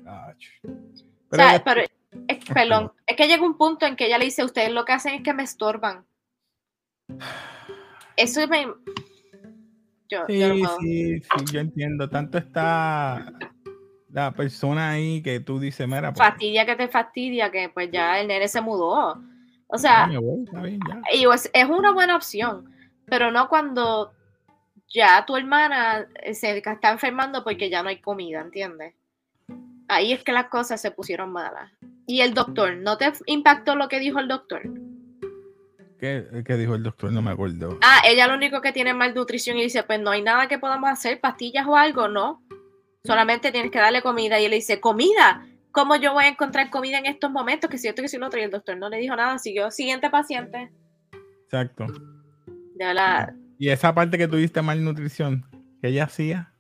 Pero, 0.03 0.83
o 1.31 1.35
sea, 1.35 1.63
pero 1.63 1.81
es, 2.27 2.45
perdón, 2.53 2.92
es 3.07 3.15
que 3.15 3.27
llega 3.27 3.45
un 3.45 3.57
punto 3.57 3.85
en 3.85 3.95
que 3.95 4.07
ella 4.07 4.18
le 4.18 4.25
dice, 4.25 4.44
ustedes 4.44 4.71
lo 4.71 4.83
que 4.83 4.92
hacen 4.92 5.13
es 5.13 5.24
que 5.24 5.33
me 5.33 5.44
estorban. 5.44 6.06
Eso 8.18 8.45
me, 8.49 8.68
yo, 10.09 10.25
sí, 10.28 10.42
sí, 10.80 11.19
sí, 11.19 11.45
yo 11.51 11.59
entiendo. 11.59 12.09
Tanto 12.09 12.37
está 12.37 13.31
la 14.11 14.31
persona 14.31 14.92
ahí 14.92 15.21
que 15.21 15.39
tú 15.39 15.59
dices, 15.59 15.87
mira. 15.87 16.13
Pues, 16.13 16.28
fastidia 16.28 16.66
que 16.66 16.75
te 16.75 16.87
fastidia, 16.87 17.51
que 17.51 17.69
pues 17.69 17.92
ya 17.92 18.19
el 18.19 18.28
nene 18.28 18.47
se 18.47 18.61
mudó. 18.61 19.21
O 19.68 19.78
sea, 19.78 20.09
y 21.13 21.25
pues, 21.25 21.49
es 21.54 21.69
una 21.69 21.92
buena 21.92 22.16
opción, 22.16 22.73
pero 23.06 23.31
no 23.31 23.47
cuando 23.47 24.11
ya 24.87 25.23
tu 25.28 25.37
hermana 25.37 26.07
se 26.33 26.57
está 26.57 26.92
enfermando 26.92 27.44
porque 27.44 27.69
ya 27.69 27.83
no 27.83 27.89
hay 27.89 28.01
comida, 28.01 28.42
¿entiendes? 28.42 28.95
Ahí 29.87 30.11
es 30.11 30.23
que 30.23 30.31
las 30.31 30.45
cosas 30.45 30.81
se 30.81 30.92
pusieron 30.92 31.31
malas. 31.31 31.71
Y 32.07 32.21
el 32.21 32.33
doctor, 32.33 32.75
¿no 32.78 32.97
te 32.97 33.11
impactó 33.28 33.75
lo 33.75 33.87
que 33.87 33.99
dijo 33.99 34.19
el 34.19 34.28
doctor? 34.28 34.63
¿Qué, 35.99 36.56
dijo 36.57 36.75
el 36.75 36.83
doctor? 36.83 37.11
No 37.11 37.21
me 37.21 37.31
acuerdo. 37.31 37.77
Ah, 37.81 38.01
ella 38.07 38.27
lo 38.27 38.35
único 38.35 38.61
que 38.61 38.71
tiene 38.71 38.94
malnutrición 38.94 39.57
y 39.57 39.63
dice, 39.63 39.83
pues 39.83 39.99
no 39.99 40.11
hay 40.11 40.21
nada 40.21 40.47
que 40.47 40.57
podamos 40.57 40.89
hacer, 40.89 41.19
pastillas 41.19 41.68
o 41.68 41.75
algo, 41.75 42.07
no. 42.07 42.41
Solamente 43.03 43.51
tienes 43.51 43.69
que 43.69 43.79
darle 43.79 44.01
comida. 44.01 44.39
Y 44.39 44.45
él 44.45 44.51
le 44.51 44.57
dice, 44.57 44.79
¿comida? 44.79 45.45
¿Cómo 45.71 45.97
yo 45.97 46.13
voy 46.13 46.23
a 46.23 46.29
encontrar 46.29 46.69
comida 46.69 46.99
en 46.99 47.06
estos 47.06 47.29
momentos? 47.29 47.69
Que 47.69 47.77
cierto 47.77 48.01
que 48.01 48.07
si 48.07 48.18
otro. 48.18 48.39
Y 48.39 48.44
el 48.44 48.51
doctor 48.51 48.77
no 48.77 48.87
le 48.89 48.97
dijo 48.97 49.15
nada, 49.15 49.37
siguió. 49.39 49.71
Siguiente 49.71 50.09
paciente. 50.09 50.71
Exacto. 51.44 51.87
De 52.75 52.94
la... 52.94 53.35
Y 53.57 53.69
esa 53.69 53.94
parte 53.94 54.18
que 54.18 54.27
tuviste 54.27 54.61
malnutrición, 54.61 55.45
¿qué 55.81 55.89
ella 55.89 56.06
hacía? 56.06 56.53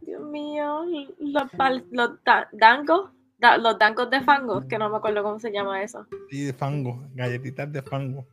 Dios 0.00 0.22
mío, 0.22 0.84
los, 1.18 1.50
los 1.90 2.10
dangos 2.52 3.10
los 3.38 3.78
dancos 3.78 4.10
de 4.10 4.20
fango, 4.22 4.66
que 4.66 4.78
no 4.78 4.90
me 4.90 4.96
acuerdo 4.96 5.22
cómo 5.22 5.38
se 5.38 5.52
llama 5.52 5.82
eso. 5.82 6.06
Sí, 6.30 6.44
de 6.44 6.52
fango, 6.52 7.06
galletitas 7.14 7.70
de 7.72 7.82
fango. 7.82 8.26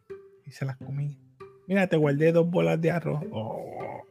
Y 0.45 0.51
se 0.51 0.65
las 0.65 0.77
comí. 0.77 1.17
Mira, 1.67 1.87
te 1.87 1.97
guardé 1.97 2.31
dos 2.31 2.49
bolas 2.49 2.79
de 2.81 2.91
arroz. 2.91 3.21
Oh. 3.31 4.01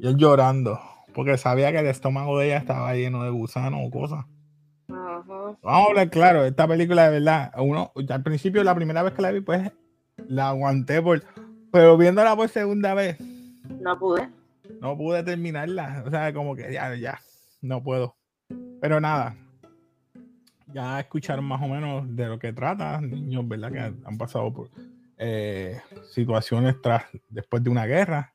Yo 0.00 0.10
llorando, 0.16 0.78
porque 1.14 1.36
sabía 1.38 1.72
que 1.72 1.78
el 1.78 1.86
estómago 1.86 2.38
de 2.38 2.46
ella 2.46 2.58
estaba 2.58 2.94
lleno 2.94 3.24
de 3.24 3.30
gusanos 3.30 3.80
o 3.84 3.90
cosas. 3.90 4.24
Vamos 4.88 5.58
a 5.62 5.84
hablar 5.84 6.10
claro, 6.10 6.44
esta 6.44 6.66
película 6.66 7.04
de 7.04 7.20
verdad, 7.20 7.52
uno, 7.58 7.92
al 8.08 8.22
principio, 8.22 8.64
la 8.64 8.74
primera 8.74 9.02
vez 9.02 9.12
que 9.12 9.22
la 9.22 9.30
vi, 9.30 9.40
pues 9.40 9.70
la 10.28 10.50
aguanté 10.50 11.00
por, 11.00 11.22
pero 11.70 11.96
viéndola 11.96 12.36
por 12.36 12.48
segunda 12.48 12.94
vez. 12.94 13.18
No 13.80 13.98
pude. 13.98 14.28
No 14.80 14.96
pude 14.96 15.22
terminarla. 15.22 16.02
O 16.06 16.10
sea, 16.10 16.32
como 16.32 16.54
que 16.54 16.72
ya, 16.72 16.94
ya, 16.96 17.20
no 17.60 17.82
puedo. 17.82 18.16
Pero 18.82 19.00
nada, 19.00 19.36
ya 20.66 20.98
escucharon 20.98 21.44
más 21.44 21.62
o 21.62 21.68
menos 21.68 22.16
de 22.16 22.26
lo 22.26 22.40
que 22.40 22.52
trata, 22.52 23.00
niños, 23.00 23.46
¿verdad? 23.46 23.70
Que 23.70 23.78
han 23.78 24.18
pasado 24.18 24.52
por 24.52 24.70
eh, 25.18 25.80
situaciones 26.10 26.82
tras, 26.82 27.04
después 27.28 27.62
de 27.62 27.70
una 27.70 27.86
guerra, 27.86 28.34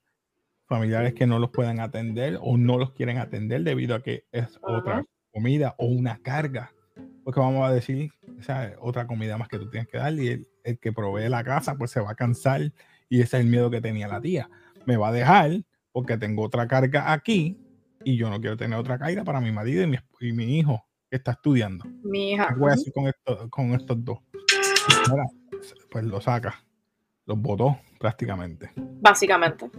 familiares 0.65 1.13
que 1.13 1.27
no 1.27 1.37
los 1.37 1.49
pueden 1.49 1.81
atender 1.81 2.39
o 2.41 2.55
no 2.55 2.77
los 2.77 2.93
quieren 2.93 3.17
atender 3.17 3.61
debido 3.63 3.93
a 3.93 4.01
que 4.01 4.23
es 4.31 4.57
otra 4.61 5.03
comida 5.33 5.75
o 5.79 5.87
una 5.87 6.17
carga. 6.19 6.71
porque 7.25 7.41
vamos 7.41 7.69
a 7.69 7.73
decir, 7.73 8.13
esa 8.39 8.69
es 8.69 8.77
otra 8.79 9.05
comida 9.05 9.37
más 9.37 9.49
que 9.49 9.59
tú 9.59 9.69
tienes 9.69 9.89
que 9.89 9.97
darle 9.97 10.23
y 10.23 10.27
el, 10.29 10.47
el 10.63 10.79
que 10.79 10.93
provee 10.93 11.27
la 11.27 11.43
casa 11.43 11.75
pues 11.77 11.91
se 11.91 11.99
va 11.99 12.11
a 12.11 12.15
cansar 12.15 12.71
y 13.09 13.19
ese 13.19 13.35
es 13.35 13.43
el 13.43 13.49
miedo 13.49 13.69
que 13.69 13.81
tenía 13.81 14.07
la 14.07 14.21
tía. 14.21 14.49
Me 14.85 14.95
va 14.95 15.09
a 15.09 15.11
dejar 15.11 15.65
porque 15.91 16.17
tengo 16.17 16.43
otra 16.43 16.69
carga 16.69 17.11
aquí 17.11 17.57
y 18.07 18.15
yo 18.15 18.29
no 18.29 18.39
quiero 18.39 18.55
tener 18.55 18.79
otra 18.79 18.97
carga 18.97 19.25
para 19.25 19.41
mi 19.41 19.51
marido 19.51 19.83
y 19.83 19.87
mi, 19.87 19.97
y 20.21 20.31
mi 20.31 20.57
hijo 20.57 20.81
que 21.09 21.17
está 21.17 21.31
estudiando. 21.31 21.83
Mi 22.03 22.31
hija. 22.31 22.47
¿Qué 22.47 22.55
voy 22.55 22.71
a 22.71 22.73
hacer 22.73 22.93
con, 22.93 23.07
esto, 23.07 23.49
con 23.49 23.71
estos 23.73 24.05
dos? 24.05 24.19
Mira, 25.11 25.25
pues 25.91 26.05
lo 26.05 26.21
saca, 26.21 26.63
los 27.25 27.37
botó 27.37 27.77
prácticamente. 27.99 28.71
Básicamente. 29.01 29.69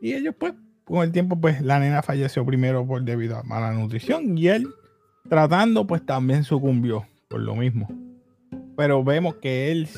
Y 0.00 0.14
ellos, 0.14 0.34
pues, 0.38 0.54
con 0.84 1.02
el 1.02 1.12
tiempo, 1.12 1.38
pues 1.38 1.60
la 1.60 1.78
nena 1.78 2.02
falleció 2.02 2.44
primero 2.46 2.86
por 2.86 3.02
debido 3.02 3.36
a 3.36 3.42
mala 3.42 3.70
nutrición 3.72 4.38
y 4.38 4.48
él, 4.48 4.66
tratando, 5.28 5.86
pues 5.86 6.06
también 6.06 6.44
sucumbió 6.44 7.06
por 7.28 7.40
lo 7.40 7.54
mismo. 7.54 7.86
Pero 8.78 9.04
vemos 9.04 9.34
que 9.36 9.70
él, 9.70 9.90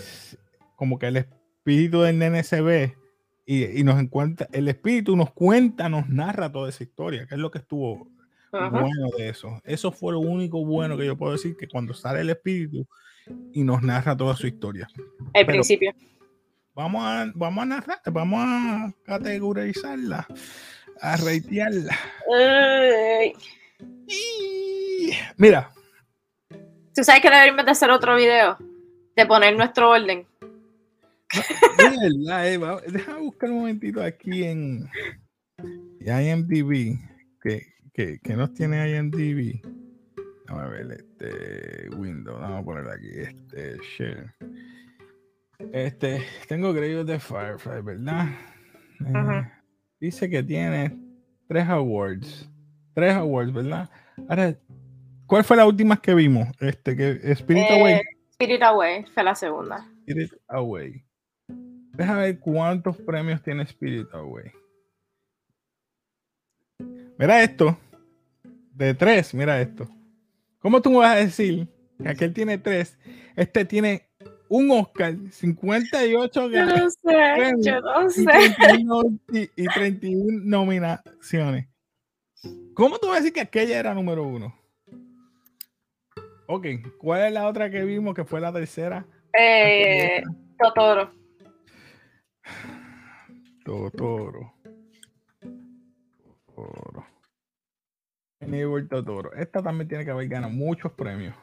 como 0.75 0.99
que 0.99 1.07
el 1.07 1.19
espíritu 1.19 2.01
del 2.01 2.19
nene 2.19 2.43
se 2.43 2.61
ve 2.61 2.97
y, 3.47 3.81
y 3.81 3.85
nos 3.85 4.01
encuentra, 4.01 4.49
el 4.53 4.69
espíritu 4.69 5.17
nos 5.17 5.33
cuenta, 5.33 5.89
nos 5.89 6.09
narra 6.09 6.51
toda 6.51 6.69
esa 6.71 6.83
historia, 6.85 7.27
que 7.27 7.35
es 7.35 7.41
lo 7.41 7.51
que 7.51 7.59
estuvo 7.59 8.09
Ajá. 8.53 8.69
bueno 8.69 9.09
de 9.19 9.29
eso. 9.29 9.61
Eso 9.65 9.93
fue 9.93 10.13
lo 10.13 10.21
único 10.21 10.65
bueno 10.65 10.97
que 10.97 11.07
yo 11.07 11.17
puedo 11.17 11.33
decir, 11.33 11.57
que 11.57 11.69
cuando 11.69 11.93
sale 11.95 12.21
el 12.21 12.31
espíritu 12.31 12.87
y 13.53 13.63
nos 13.65 13.83
narra 13.83 14.17
toda 14.17 14.35
su 14.37 14.47
historia. 14.47 14.89
El 14.97 15.27
Pero- 15.33 15.47
principio. 15.47 15.93
Vamos 16.75 17.03
a, 17.05 17.31
vamos 17.37 17.63
a 17.63 17.67
narrar, 17.67 18.01
vamos 18.11 18.41
a 18.43 18.93
categorizarla, 19.05 20.27
a. 21.01 21.17
Y 24.09 25.11
mira, 25.37 25.71
Tú 26.95 27.03
sabes 27.03 27.23
que 27.23 27.29
deberíamos 27.31 27.65
de 27.65 27.71
hacer 27.73 27.91
otro 27.91 28.15
video. 28.15 28.57
De 29.17 29.27
poner 29.27 29.57
nuestro 29.57 29.91
orden. 29.91 30.27
De 31.79 32.09
verdad, 32.25 32.49
eh, 32.53 32.59
va- 32.59 32.81
déjame 32.87 33.21
buscar 33.21 33.51
un 33.51 33.57
momentito 33.59 34.03
aquí 34.03 34.45
en 34.45 34.89
IMDb, 36.01 36.99
que, 37.43 37.63
que, 37.93 38.19
que 38.23 38.37
nos 38.37 38.53
tiene 38.55 38.91
IMDb. 38.97 39.61
Vamos 40.49 40.65
a 40.65 40.69
ver, 40.69 40.93
este 40.93 41.89
Windows, 41.97 42.41
vamos 42.41 42.61
a 42.61 42.65
poner 42.65 42.89
aquí, 42.91 43.09
este 43.11 43.77
share. 43.97 44.35
Este, 45.73 46.23
tengo 46.49 46.73
créditos 46.75 47.07
de 47.07 47.19
Firefly, 47.19 47.81
¿verdad? 47.83 48.27
Eh. 49.01 49.51
Dice 50.01 50.29
que 50.29 50.43
tiene 50.43 50.97
tres 51.49 51.67
awards. 51.69 52.51
Tres 52.95 53.15
awards, 53.15 53.53
¿verdad? 53.53 53.89
Ahora, 54.29 54.55
¿cuál 55.27 55.45
fue 55.45 55.57
la 55.57 55.67
última 55.67 55.97
que 56.01 56.15
vimos? 56.15 56.49
Este, 56.61 56.95
que 56.97 57.21
Spirit 57.33 57.65
Eh, 57.71 57.81
Away. 57.81 58.01
Spirit 58.33 58.63
Away 58.63 59.05
fue 59.15 59.25
la 59.25 59.35
segunda. 59.35 59.89
Spirit 60.07 60.33
Away. 60.49 61.05
Déjame 61.95 62.21
ver 62.23 62.39
cuántos 62.41 62.97
premios 62.99 63.43
tiene 63.43 63.63
Spirit 63.65 64.09
Away. 64.13 64.51
Mira 67.19 67.43
esto. 67.43 67.79
De 68.73 68.93
tres, 68.95 69.33
mira 69.35 69.61
esto. 69.61 69.89
¿Cómo 70.59 70.83
tú 70.83 70.91
me 70.91 70.99
vas 70.99 71.13
a 71.17 71.21
decir 71.21 71.69
que 72.03 72.09
aquel 72.09 72.33
tiene 72.33 72.59
tres? 72.59 72.99
Este 73.37 73.65
tiene 73.65 74.09
un 74.49 74.71
Oscar, 74.73 75.15
58 75.31 76.51
Yo 76.51 76.67
no 76.67 76.91
sé, 76.91 76.99
premios 77.37 77.67
yo 77.67 77.81
no 77.81 78.07
y 78.11 78.13
sé. 78.13 78.31
31, 78.31 79.03
y- 79.33 79.51
y 79.57 79.69
31 79.69 80.41
nominaciones. 80.45 81.69
¿Cómo 82.75 82.99
tú 82.99 83.07
vas 83.09 83.17
a 83.19 83.21
decir 83.21 83.33
que 83.33 83.41
aquella 83.41 83.79
era 83.79 83.95
número 83.95 84.25
uno? 84.27 84.53
Ok, 86.47 86.67
¿cuál 86.99 87.23
es 87.27 87.33
la 87.33 87.47
otra 87.47 87.71
que 87.71 87.85
vimos 87.85 88.15
que 88.15 88.25
fue 88.25 88.41
la 88.41 88.53
tercera? 88.53 89.07
Eh, 89.33 90.23
Totoro. 90.59 91.13
Totoro. 93.65 94.55
Totoro. 96.47 97.07
Neighbor 98.41 98.87
Totoro. 98.89 99.33
Esta 99.35 99.63
también 99.63 99.89
tiene 99.89 100.05
que 100.05 100.11
haber 100.11 100.29
ganado 100.29 100.53
muchos 100.53 100.93
premios. 100.93 101.35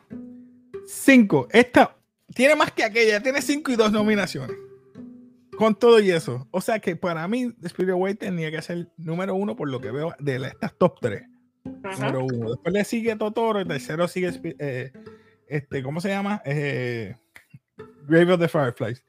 Cinco. 0.85 1.47
Esta 1.51 1.95
tiene 2.33 2.55
más 2.55 2.71
que 2.71 2.83
aquella. 2.83 3.21
Tiene 3.21 3.41
cinco 3.41 3.71
y 3.71 3.75
dos 3.75 3.91
nominaciones. 3.91 4.55
Con 5.57 5.75
todo 5.77 5.99
y 5.99 6.11
eso. 6.11 6.47
O 6.51 6.61
sea 6.61 6.79
que 6.79 6.95
para 6.95 7.27
mí, 7.27 7.53
Spirit 7.63 7.91
Away 7.91 8.15
tenía 8.15 8.51
que 8.51 8.61
ser 8.61 8.91
número 8.97 9.35
uno 9.35 9.55
por 9.55 9.69
lo 9.69 9.79
que 9.79 9.91
veo 9.91 10.13
de 10.19 10.39
la- 10.39 10.47
estas 10.49 10.73
top 10.77 10.99
tres. 11.01 11.23
Ajá. 11.83 12.07
Número 12.11 12.25
uno. 12.25 12.49
Después 12.51 12.73
le 12.73 12.83
sigue 12.83 13.15
Totoro. 13.15 13.59
El 13.59 13.67
tercero 13.67 14.07
sigue. 14.07 14.31
Eh, 14.59 14.91
este, 15.47 15.83
¿Cómo 15.83 16.01
se 16.01 16.09
llama? 16.09 16.41
Eh, 16.45 17.15
Grave 18.07 18.33
of 18.33 18.39
the 18.39 18.47
Fireflies. 18.47 19.03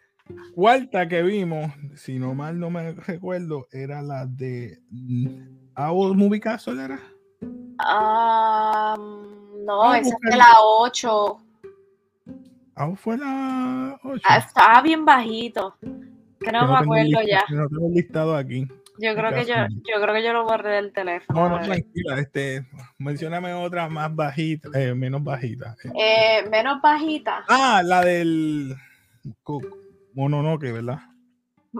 Cuarta 0.55 1.09
que 1.09 1.23
vimos, 1.23 1.73
si 1.97 2.19
no 2.19 2.35
mal 2.35 2.59
no 2.59 2.71
me 2.71 2.93
recuerdo, 2.93 3.67
era 3.73 4.03
la 4.03 4.27
de 4.27 4.79
Owl 5.77 6.17
Movie 6.17 6.41
Castle, 6.41 6.83
¿era? 6.83 7.01
Ah, 7.79 8.95
no, 8.99 9.79
Vamos 9.79 9.95
a 9.95 9.99
esa 9.99 10.17
fue 10.23 10.37
la 10.37 10.53
8. 10.61 11.37
Owl 12.77 12.97
fue 12.97 13.19
la 13.19 13.99
8. 14.03 14.23
Ah, 14.29 14.37
estaba 14.39 14.83
bien 14.83 15.05
bajito. 15.05 15.77
Que 16.41 16.53
no 16.53 16.67
me 16.67 16.77
acuerdo 16.77 17.21
ya. 17.27 17.45
No 17.51 17.69
tengo 17.69 17.89
listado 17.91 18.37
aquí. 18.37 18.67
Yo 18.99 19.15
creo 19.15 19.33
que 19.33 19.45
yo, 19.47 19.55
yo 19.55 20.01
creo 20.03 20.15
que 20.15 20.23
yo 20.23 20.33
lo 20.33 20.45
borré 20.45 20.75
del 20.77 20.93
teléfono. 20.93 21.49
No, 21.49 21.57
no, 21.57 21.65
tranquila. 21.65 22.19
Este, 22.19 22.67
mencióname 22.99 23.55
otra 23.55 23.89
más 23.89 24.15
bajita, 24.15 24.69
eh, 24.75 24.95
menos 24.95 25.25
bajita. 25.25 25.77
Eh, 25.85 25.91
Eh, 25.97 26.49
menos 26.51 26.81
bajita. 26.83 27.45
Ah, 27.49 27.83
la 27.85 28.03
del 28.03 28.77
Mononoke, 30.15 30.73
¿verdad? 30.73 31.01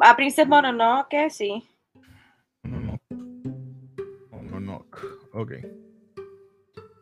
A 0.01 0.17
Princess 0.17 0.49
Mononoke, 0.49 1.31
sí. 1.31 1.63
Mononoke. 2.63 3.03
Mononoke. 4.31 4.99
Ok. 5.33 5.53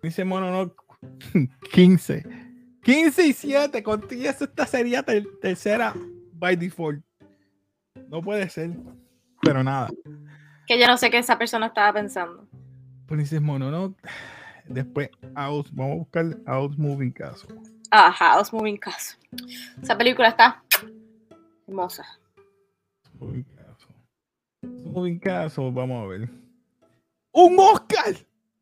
Dice 0.02 0.25
Mononoke 0.25 0.75
15. 1.72 2.25
15 2.82 3.26
y 3.26 3.32
7. 3.32 3.82
Contigo 3.82 4.22
esta 4.28 4.66
sería 4.66 5.02
ter- 5.02 5.26
tercera 5.40 5.94
by 6.32 6.56
default. 6.56 7.02
No 8.08 8.22
puede 8.22 8.49
ser. 8.49 8.70
Pero 9.42 9.62
nada. 9.62 9.90
Que 10.66 10.78
yo 10.78 10.87
no 10.87 10.96
sé 10.96 11.10
qué 11.10 11.18
esa 11.18 11.38
persona 11.38 11.66
estaba 11.66 11.92
pensando. 11.92 12.49
Princess 13.06 13.40
Mononoke. 13.40 13.96
Después, 14.66 15.10
Out. 15.34 15.68
Vamos 15.72 15.92
a 15.92 15.99
buscar 15.99 16.37
Out 16.46 16.76
Moving 16.76 17.10
Castle. 17.12 17.54
Ah, 17.90 18.12
House 18.12 18.52
Moving 18.52 18.76
Castle. 18.76 19.18
Esa 19.82 19.99
película 19.99 20.28
está 20.28 20.62
hermosa. 21.70 22.04
Moving 23.18 23.44
Castle. 23.44 23.94
Moving 24.62 25.18
Castle, 25.20 25.70
vamos 25.70 26.04
a 26.04 26.08
ver. 26.08 26.28
¡Un 27.32 27.58
Oscar! 27.58 28.14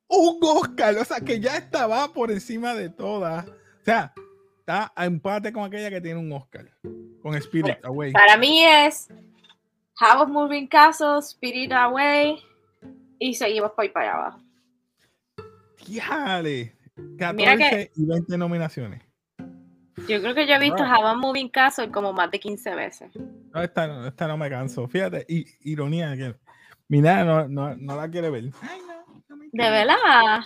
¡Un 0.09 0.39
Oscar! 0.43 0.97
O 0.99 1.05
sea, 1.05 1.21
que 1.21 1.41
ya 1.41 1.57
estaba 1.57 2.09
por 2.13 2.31
encima 2.31 2.75
de 2.75 2.91
todas. 2.91 3.47
O 3.49 3.85
sea, 3.85 4.13
está 4.61 4.93
a 4.95 5.07
empate 5.07 5.53
con 5.53 5.65
aquella 5.65 5.91
que 5.91 6.01
tiene 6.01 6.21
un 6.21 6.31
Oscar. 6.33 6.71
Con 7.23 7.35
Spirit 7.35 7.83
Away. 7.85 8.13
Para 8.13 8.37
mí 8.37 8.63
es 8.63 9.09
House 9.97 10.29
Moving 10.29 10.67
Castle, 10.69 11.19
Spirit 11.21 11.73
Away 11.73 12.39
y 13.19 13.35
seguimos 13.35 13.73
por 13.73 13.85
ahí 13.85 13.89
para 13.91 14.11
allá 14.11 14.19
abajo. 14.23 14.41
¡Diale! 15.87 16.77
14 17.19 17.33
Mira 17.35 17.57
que- 17.57 17.91
y 17.97 18.05
20 18.05 18.37
nominaciones. 18.39 19.03
Yo 20.07 20.21
creo 20.21 20.35
que 20.35 20.47
yo 20.47 20.55
he 20.55 20.59
visto 20.59 20.77
Wow. 20.83 20.87
House 20.87 21.17
Moving 21.17 21.49
Castle 21.49 21.91
como 21.91 22.13
más 22.13 22.31
de 22.31 22.39
15 22.39 22.75
veces. 22.75 23.11
No, 23.53 23.63
esta, 23.63 23.87
no- 23.87 24.07
esta 24.07 24.27
no 24.29 24.37
me 24.37 24.49
canso. 24.51 24.87
Fíjate, 24.89 25.25
y, 25.29 25.47
ironía 25.71 26.17
que 26.17 26.35
mi 26.89 27.01
no, 27.01 27.49
no, 27.49 27.75
no 27.77 27.97
la 27.97 28.09
quiere 28.11 28.31
ver. 28.31 28.45
Ay, 28.63 28.79
no, 28.87 29.23
no 29.29 29.37
me 29.37 29.49
De 29.53 29.71
verdad. 29.71 30.41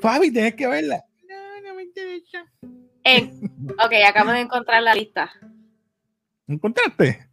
Fabi, 0.00 0.30
tienes 0.30 0.54
que 0.54 0.66
verla. 0.66 1.02
No, 1.28 1.68
no 1.68 1.74
me 1.74 1.82
interesa. 1.84 2.44
En- 3.02 3.50
ok, 3.84 3.92
acabo 4.06 4.30
de 4.32 4.40
encontrar 4.40 4.82
la 4.82 4.94
lista. 4.94 5.30
¿Encontraste? 6.46 7.28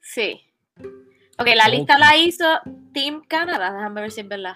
Sí. 0.00 0.40
Ok, 1.38 1.48
la 1.56 1.68
lista 1.68 1.98
la 1.98 2.16
hizo 2.16 2.44
Team 2.92 3.22
Canada. 3.26 3.72
Déjame 3.72 4.02
ver 4.02 4.10
si 4.10 4.20
es 4.20 4.28
verdad. 4.28 4.54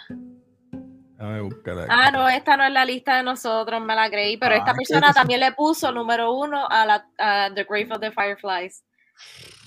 Déjame 1.18 1.40
buscar 1.40 1.78
aquí. 1.80 1.88
Ah, 1.90 2.10
no, 2.12 2.28
esta 2.28 2.56
no 2.56 2.64
es 2.64 2.72
la 2.72 2.84
lista 2.84 3.16
de 3.16 3.24
nosotros, 3.24 3.82
me 3.82 3.94
la 3.96 4.08
creí, 4.08 4.36
pero 4.36 4.54
esta 4.54 4.70
Ah, 4.70 4.74
persona 4.74 5.12
también 5.12 5.40
le 5.40 5.50
puso 5.52 5.90
número 5.90 6.32
uno 6.32 6.64
a, 6.70 6.86
la, 6.86 7.06
a 7.18 7.50
The 7.52 7.64
Grave 7.64 7.88
of 7.90 8.00
the 8.00 8.12
Fireflies. 8.12 8.84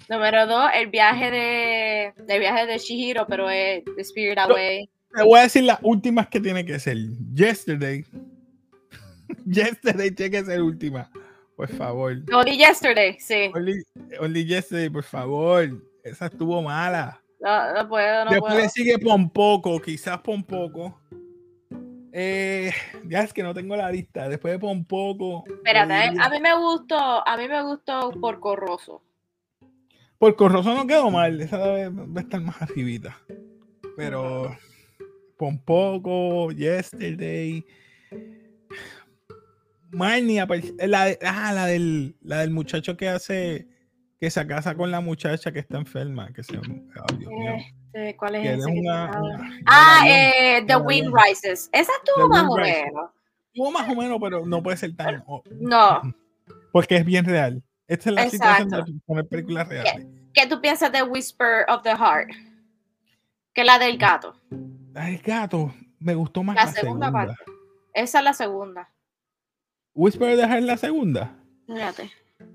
Número 0.07 0.47
dos, 0.47 0.69
el 0.73 0.87
viaje 0.87 1.29
de 1.29 2.05
el 2.27 2.39
viaje 2.39 2.65
de 2.65 2.77
Shihiro, 2.77 3.27
pero 3.27 3.49
es 3.49 3.83
The 3.95 4.01
Spirit 4.01 4.37
Away. 4.37 4.89
Te 5.13 5.23
voy 5.23 5.39
a 5.39 5.43
decir 5.43 5.63
las 5.63 5.79
últimas 5.81 6.27
que 6.29 6.39
tiene 6.39 6.65
que 6.65 6.79
ser. 6.79 6.97
Yesterday. 7.35 8.05
Yesterday 9.45 10.11
tiene 10.11 10.31
que 10.31 10.45
ser 10.45 10.61
última. 10.61 11.09
Por 11.57 11.67
favor. 11.69 12.13
Only 12.33 12.57
Yesterday, 12.57 13.17
sí. 13.19 13.51
Only, 13.53 13.83
only 14.19 14.45
yesterday, 14.45 14.89
por 14.89 15.03
favor. 15.03 15.69
Esa 16.03 16.27
estuvo 16.27 16.61
mala. 16.61 17.21
No, 17.39 17.73
no 17.73 17.89
puedo, 17.89 18.25
no 18.25 18.31
Después 18.31 18.53
puedo. 18.53 18.63
le 18.63 18.69
sigue 18.69 18.97
Pompoco, 18.99 19.79
quizás 19.81 20.19
Pompoco. 20.19 20.99
Eh, 22.13 22.71
ya 23.05 23.21
es 23.21 23.33
que 23.33 23.43
no 23.43 23.53
tengo 23.53 23.75
la 23.75 23.91
lista. 23.91 24.27
Después 24.27 24.59
de 24.59 24.65
un 24.65 24.85
poco. 24.85 25.43
Espérate, 25.47 26.19
a 26.19 26.29
mí 26.29 26.39
me 26.39 26.57
gustó, 26.57 27.27
a 27.27 27.37
mí 27.37 27.47
me 27.47 27.61
gustó 27.63 28.11
por 28.19 28.39
Corroso. 28.39 29.01
Por 30.17 30.35
Corroso 30.35 30.75
no 30.75 30.85
quedó 30.85 31.09
mal, 31.09 31.41
esa 31.41 31.57
debe, 31.57 31.89
va 31.89 32.21
a 32.21 32.23
estar 32.23 32.41
más 32.41 32.61
arribita. 32.61 33.17
Pero 33.97 34.55
poco, 35.65 36.51
Yesterday. 36.51 37.65
Marnie, 39.91 40.45
la, 40.87 41.17
ah, 41.25 41.53
la 41.53 41.65
del, 41.65 42.15
la 42.21 42.39
del 42.39 42.51
muchacho 42.51 42.95
que 42.95 43.09
hace 43.09 43.67
que 44.19 44.29
se 44.29 44.45
casa 44.45 44.75
con 44.75 44.91
la 44.91 45.01
muchacha 45.01 45.51
que 45.51 45.59
está 45.59 45.79
enferma, 45.79 46.31
que 46.31 46.43
se 46.43 46.55
oh, 46.57 46.61
este, 46.61 47.73
¿Cuál 48.17 48.35
es 48.35 48.59
ese? 48.59 48.83
ah, 49.67 50.03
eh, 50.07 50.63
The 50.65 50.77
Wind 50.77 51.13
Rises. 51.13 51.69
Esa 51.71 51.91
estuvo 52.03 52.27
más 52.29 52.43
o 52.49 52.55
menos. 52.55 53.09
Estuvo 53.47 53.71
más 53.71 53.89
o 53.89 53.95
menos, 53.95 54.17
pero 54.21 54.45
no 54.45 54.63
puede 54.63 54.77
ser 54.77 54.95
tan. 54.95 55.23
no. 55.59 56.01
Porque 56.71 56.95
es 56.95 57.05
bien 57.05 57.25
real. 57.25 57.61
Esta 57.87 58.09
es 58.09 58.15
la 58.15 58.29
situación 58.29 58.69
de 58.69 58.93
poner 59.05 59.27
películas 59.27 59.67
reales. 59.67 60.07
¿Qué, 60.33 60.47
tú 60.47 60.61
piensas 60.61 60.91
de 60.93 61.03
Whisper 61.03 61.65
of 61.67 61.81
the 61.83 61.89
Heart? 61.89 62.29
Que 63.53 63.65
la 63.65 63.77
del 63.77 63.97
gato. 63.97 64.33
La 64.93 65.05
del 65.07 65.17
gato 65.17 65.73
me 65.99 66.15
gustó 66.15 66.41
más 66.41 66.55
la, 66.55 66.67
segunda, 66.67 67.11
parte. 67.11 67.35
Esa 67.93 68.19
es 68.19 68.23
la 68.23 68.33
segunda. 68.33 68.89
Whisper 69.93 70.29
of 70.29 70.39
the 70.39 70.47
Heart 70.47 70.59
es 70.59 70.65
la 70.65 70.77
segunda. 70.77 71.35
Fíjate. 71.67 72.11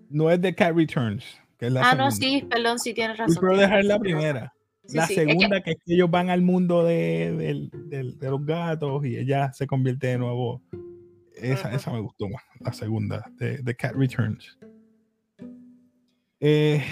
No 0.09 0.31
es 0.31 0.41
The 0.41 0.55
Cat 0.55 0.75
Returns. 0.75 1.25
Que 1.59 1.67
es 1.67 1.73
la 1.73 1.91
ah, 1.91 1.95
no, 1.95 2.11
sí, 2.11 2.47
perdón, 2.49 2.79
sí 2.79 2.95
tienes 2.95 3.19
razón. 3.19 3.33
Whisper 3.33 3.51
of 3.51 3.59
the 3.59 3.69
Heart 3.69 3.81
es 3.81 3.87
la 3.87 3.99
primera. 3.99 4.56
La 4.93 5.07
segunda, 5.07 5.61
que... 5.63 5.73
es 5.73 5.77
que 5.85 5.95
ellos 5.95 6.11
van 6.11 6.31
al 6.31 6.43
mundo 6.43 6.85
de, 6.85 7.69
de, 7.89 8.31
los 8.31 8.45
gatos 8.45 9.05
y 9.05 9.17
ella 9.17 9.53
se 9.53 9.67
convierte 9.67 10.09
de 10.09 10.19
nuevo. 10.19 10.63
Esa, 11.35 11.73
esa 11.75 11.93
me 11.93 12.01
gustó 12.01 12.29
más, 12.29 12.43
la 12.61 12.73
segunda, 12.73 13.25
de 13.37 13.63
The 13.63 13.75
Cat 13.75 13.95
Returns. 13.95 14.59
Eh, 16.41 16.83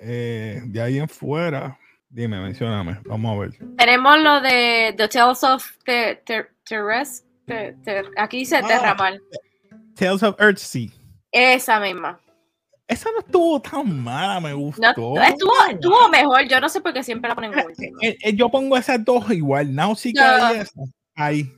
eh, 0.00 0.62
de 0.64 0.82
ahí 0.82 0.98
en 0.98 1.08
fuera, 1.08 1.78
dime, 2.08 2.40
mencioname, 2.40 2.98
vamos 3.04 3.36
a 3.36 3.40
ver. 3.40 3.76
Tenemos 3.76 4.18
lo 4.20 4.40
de 4.40 4.94
The 4.96 5.08
Tales 5.08 5.44
of 5.44 5.64
the, 5.84 6.22
aquí 8.16 8.38
dice 8.38 8.56
ah, 8.56 9.16
Tales 9.94 10.22
of 10.22 10.40
Earthsea. 10.40 10.90
Esa 11.32 11.80
misma. 11.80 12.20
Esa 12.88 13.10
no 13.10 13.18
estuvo 13.18 13.60
tan 13.60 14.00
mala, 14.02 14.40
me 14.40 14.52
gustó. 14.52 14.88
estuvo, 14.88 15.18
estuvo, 15.68 16.08
mejor, 16.08 16.46
yo 16.48 16.60
no 16.60 16.68
sé 16.68 16.80
por 16.80 16.92
qué 16.92 17.02
siempre 17.02 17.28
la 17.28 17.34
ponen 17.34 17.52
última. 17.52 17.98
Eh, 18.00 18.16
eh, 18.22 18.34
yo 18.34 18.48
pongo 18.48 18.76
esas 18.76 19.04
dos 19.04 19.28
igual, 19.30 19.74
Nausicaa 19.74 20.54
y 20.54 20.58
esa. 20.58 20.80
Ahí. 21.16 21.52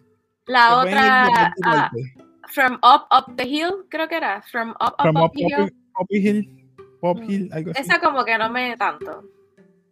La 0.46 0.78
otra, 0.78 1.52
uh, 1.58 2.48
From 2.52 2.74
Up 2.76 3.06
Up 3.10 3.36
the 3.36 3.46
Hill, 3.46 3.86
creo 3.90 4.08
que 4.08 4.16
era. 4.16 4.42
From 4.50 4.70
Up 4.70 4.94
Up, 4.98 5.16
up, 5.16 5.32
the 5.34 5.42
Hill. 5.42 5.72
Up, 6.00 6.06
Hill. 6.08 6.58
Pop 7.00 7.18
Hill, 7.28 7.50
algo 7.52 7.70
así. 7.70 7.82
Esa 7.82 8.00
como 8.00 8.24
que 8.24 8.36
no 8.38 8.50
me 8.50 8.76
tanto. 8.76 9.22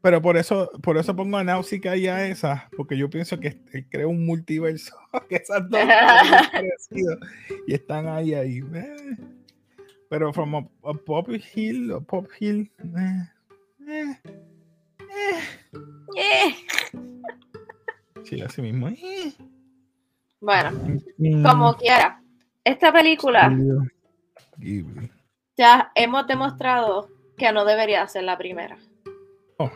Pero 0.02 0.22
por 0.22 0.36
eso, 0.36 0.70
por 0.82 0.96
eso 0.96 1.16
pongo 1.16 1.36
a 1.36 1.44
Nausicaa 1.44 1.96
y 1.96 2.06
a 2.06 2.26
esa, 2.26 2.68
porque 2.76 2.96
yo 2.96 3.10
pienso 3.10 3.38
que 3.40 3.60
creo 3.90 4.08
un 4.08 4.24
multiverso, 4.24 4.96
que 5.28 5.36
esas 5.36 5.68
dos 5.68 5.80
y 7.66 7.74
están 7.74 8.06
ahí, 8.06 8.34
ahí. 8.34 8.58
Eh. 8.58 9.16
Pero 10.08 10.32
from 10.32 10.54
a, 10.54 10.94
Pop 11.04 11.28
Hill, 11.54 12.00
Pop 12.06 12.28
Hill, 12.38 12.70
eh, 13.88 14.20
eh, 16.16 16.54
Sí, 18.24 18.40
así 18.40 18.62
mismo. 18.62 18.88
Bueno, 20.40 20.70
mm. 21.18 21.42
como 21.42 21.74
quiera. 21.76 22.20
Esta 22.64 22.92
película 22.92 23.52
ya 25.56 25.92
hemos 25.94 26.26
demostrado 26.26 27.08
que 27.36 27.52
no 27.52 27.64
debería 27.64 28.06
ser 28.08 28.24
la 28.24 28.36
primera. 28.36 28.76
Oh, 29.58 29.70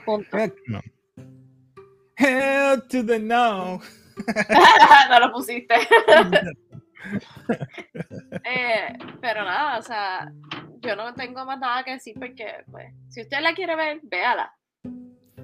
no. 0.67 0.81
Hell 2.17 2.83
to 2.89 3.05
the 3.05 3.19
no. 3.19 3.81
no 5.11 5.21
lo 5.21 5.33
pusiste. 5.33 5.75
Eh, 8.45 8.99
pero 9.21 9.45
nada, 9.45 9.79
o 9.79 9.83
sea, 9.83 10.33
yo 10.81 10.97
no 10.97 11.15
tengo 11.15 11.45
más 11.45 11.59
nada 11.59 11.85
que 11.85 11.93
decir 11.93 12.15
porque, 12.19 12.47
pues, 12.71 12.93
si 13.09 13.23
usted 13.23 13.41
la 13.41 13.55
quiere 13.55 13.77
ver, 13.77 14.01
véala. 14.03 14.53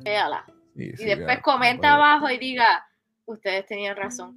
Véala. 0.03 0.45
y 0.75 1.05
después 1.05 1.41
comenta 1.43 1.95
abajo 1.95 2.31
y 2.31 2.39
diga, 2.39 2.87
ustedes 3.27 3.67
tenían 3.67 3.97
razón. 3.97 4.37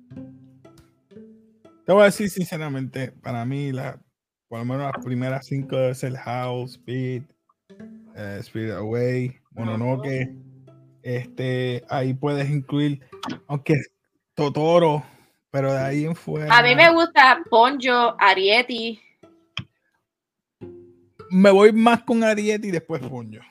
Te 1.85 1.93
voy 1.93 2.03
a 2.03 2.05
decir 2.05 2.29
sinceramente, 2.29 3.11
para 3.11 3.45
mí 3.45 3.71
la 3.71 3.99
por 4.49 4.57
lo 4.57 4.65
menos 4.65 4.91
las 4.95 5.05
primeras 5.05 5.45
cinco 5.45 5.77
es 5.77 6.03
el 6.03 6.17
House, 6.17 6.71
Speed, 6.71 7.21
uh, 7.69 8.39
Spirit 8.39 8.73
Away, 8.73 9.35
Mononoke. 9.51 10.35
Este, 11.03 11.83
ahí 11.87 12.15
puedes 12.15 12.49
incluir, 12.49 12.99
aunque 13.47 13.75
Totoro, 14.33 15.05
pero 15.51 15.73
de 15.73 15.79
ahí 15.79 16.05
en 16.05 16.15
fuera. 16.15 16.55
A 16.55 16.61
mí 16.61 16.75
me 16.75 16.91
gusta 16.91 17.41
Ponjo, 17.49 18.15
Arieti. 18.19 19.01
Me 21.31 21.51
voy 21.51 21.71
más 21.71 22.03
con 22.03 22.23
Arieti 22.23 22.69
y 22.69 22.71
después 22.71 23.01
Ponjo. 23.01 23.41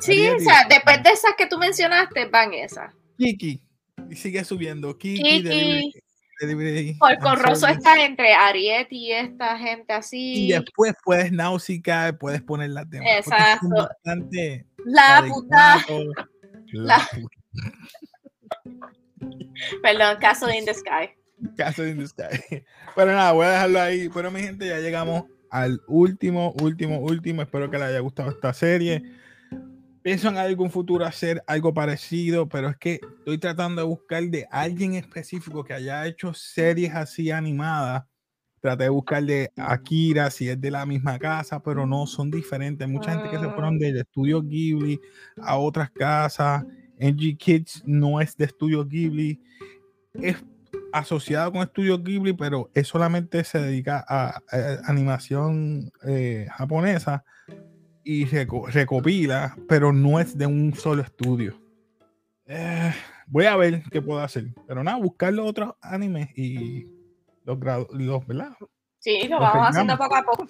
Sí, 0.00 0.28
o 0.28 0.38
sea, 0.40 0.66
después 0.68 1.02
de 1.02 1.10
esas 1.10 1.32
que 1.36 1.46
tú 1.46 1.58
mencionaste, 1.58 2.26
van 2.26 2.52
esas. 2.54 2.92
Kiki. 3.18 3.62
Y 4.10 4.16
sigue 4.16 4.44
subiendo. 4.44 4.96
Kiki, 4.98 5.42
Kiki. 5.42 6.02
Por 6.98 7.18
Corroso 7.18 7.68
está 7.68 8.04
entre 8.04 8.34
Arieti 8.34 8.96
y 8.96 9.12
esta 9.12 9.56
gente 9.58 9.92
así. 9.92 10.46
Y 10.46 10.52
después 10.52 10.94
puedes 11.04 11.30
Náusica, 11.30 12.16
puedes 12.18 12.42
poner 12.42 12.70
las 12.70 12.88
demás. 12.90 13.08
Exacto. 13.18 13.88
la 14.84 15.24
puta. 15.28 15.84
La... 16.72 17.08
Perdón, 19.82 20.18
caso 20.20 20.50
in 20.50 20.64
the 20.64 20.74
Sky. 20.74 21.10
Caso 21.56 21.86
in 21.86 21.98
the 21.98 22.06
Sky. 22.06 22.64
Pero 22.96 23.12
nada, 23.12 23.32
voy 23.32 23.46
a 23.46 23.50
dejarlo 23.50 23.80
ahí. 23.80 24.08
Pero 24.12 24.30
mi 24.30 24.40
gente, 24.40 24.66
ya 24.66 24.78
llegamos 24.78 25.24
al 25.50 25.80
último, 25.86 26.52
último, 26.60 26.98
último. 26.98 27.42
Espero 27.42 27.70
que 27.70 27.78
les 27.78 27.88
haya 27.88 28.00
gustado 28.00 28.30
esta 28.30 28.52
serie 28.52 29.02
pienso 30.02 30.28
en 30.28 30.36
algún 30.36 30.70
futuro 30.70 31.06
hacer 31.06 31.42
algo 31.46 31.72
parecido, 31.72 32.48
pero 32.48 32.68
es 32.68 32.76
que 32.76 33.00
estoy 33.18 33.38
tratando 33.38 33.82
de 33.82 33.88
buscar 33.88 34.22
de 34.24 34.46
alguien 34.50 34.94
específico 34.94 35.64
que 35.64 35.74
haya 35.74 36.06
hecho 36.06 36.34
series 36.34 36.94
así 36.94 37.30
animadas. 37.30 38.04
Traté 38.60 38.84
de 38.84 38.90
buscar 38.90 39.24
de 39.24 39.50
Akira, 39.56 40.30
si 40.30 40.48
es 40.48 40.60
de 40.60 40.70
la 40.70 40.86
misma 40.86 41.18
casa, 41.18 41.60
pero 41.60 41.84
no, 41.84 42.06
son 42.06 42.30
diferentes. 42.30 42.86
Mucha 42.88 43.12
gente 43.12 43.28
que 43.28 43.38
se 43.38 43.50
fueron 43.50 43.76
del 43.78 43.96
estudio 43.96 44.40
Ghibli 44.40 45.00
a 45.40 45.56
otras 45.56 45.90
casas. 45.90 46.64
NG 47.02 47.36
Kids 47.36 47.82
no 47.84 48.20
es 48.20 48.36
de 48.36 48.44
estudio 48.44 48.86
Ghibli. 48.86 49.40
Es 50.14 50.36
asociado 50.92 51.52
con 51.52 51.62
estudio 51.62 52.02
Ghibli, 52.02 52.32
pero 52.32 52.70
es 52.74 52.86
solamente 52.86 53.42
se 53.44 53.58
dedica 53.58 54.04
a, 54.08 54.40
animación 54.84 55.90
eh, 56.06 56.46
japonesa 56.52 57.24
y 58.04 58.24
recopila, 58.24 59.56
pero 59.68 59.92
no 59.92 60.20
es 60.20 60.38
de 60.38 60.46
un 60.46 60.74
solo 60.74 61.02
estudio. 61.02 61.60
Eh, 62.46 62.92
voy 63.26 63.46
a 63.46 63.56
ver 63.56 63.82
qué 63.90 64.00
puedo 64.00 64.20
hacer. 64.20 64.54
Pero 64.66 64.84
nada, 64.84 64.98
buscar 64.98 65.32
los 65.32 65.48
otros 65.48 65.74
animes 65.80 66.28
y 66.36 66.86
los, 67.44 67.58
los 67.92 68.26
¿verdad? 68.26 68.52
Sí, 68.98 69.26
lo 69.28 69.40
vamos 69.40 69.68
haciendo 69.68 69.96
poco 69.98 70.16
a 70.16 70.22
poco. 70.22 70.46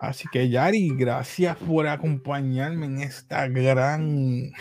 Así 0.00 0.26
que 0.32 0.48
Yari, 0.48 0.96
gracias 0.96 1.56
por 1.58 1.86
acompañarme 1.86 2.86
en 2.86 3.02
esta 3.02 3.46
gran... 3.46 4.52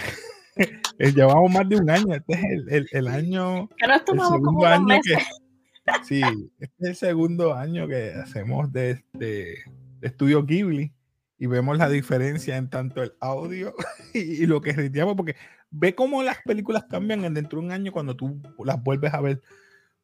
Llevamos 1.09 1.51
más 1.51 1.67
de 1.67 1.77
un 1.77 1.89
año, 1.89 2.13
este 2.13 2.33
es 2.33 2.43
el, 2.69 2.87
el, 2.91 3.07
año... 3.07 3.67
Que 3.77 4.13
no 4.13 4.39
como 4.39 4.65
año 4.65 4.99
que... 5.03 5.17
Sí, 6.03 6.21
este 6.59 6.75
es 6.79 6.89
el 6.89 6.95
segundo 6.95 7.55
año 7.55 7.87
que 7.87 8.11
hacemos 8.13 8.71
de, 8.71 9.03
de, 9.13 9.57
de 9.99 10.07
Estudio 10.07 10.45
Ghibli 10.45 10.93
y 11.41 11.47
vemos 11.47 11.75
la 11.75 11.89
diferencia 11.89 12.55
en 12.55 12.69
tanto 12.69 13.01
el 13.01 13.13
audio 13.19 13.73
y, 14.13 14.45
lo 14.45 14.61
que 14.61 14.73
reiteamos, 14.73 15.15
porque 15.15 15.35
ve 15.71 15.95
cómo 15.95 16.21
las 16.21 16.37
películas 16.45 16.85
cambian 16.87 17.33
dentro 17.33 17.59
de 17.59 17.65
un 17.65 17.71
año 17.71 17.91
cuando 17.91 18.15
tú 18.15 18.39
las 18.63 18.81
vuelves 18.81 19.11
a 19.13 19.21
ver. 19.21 19.41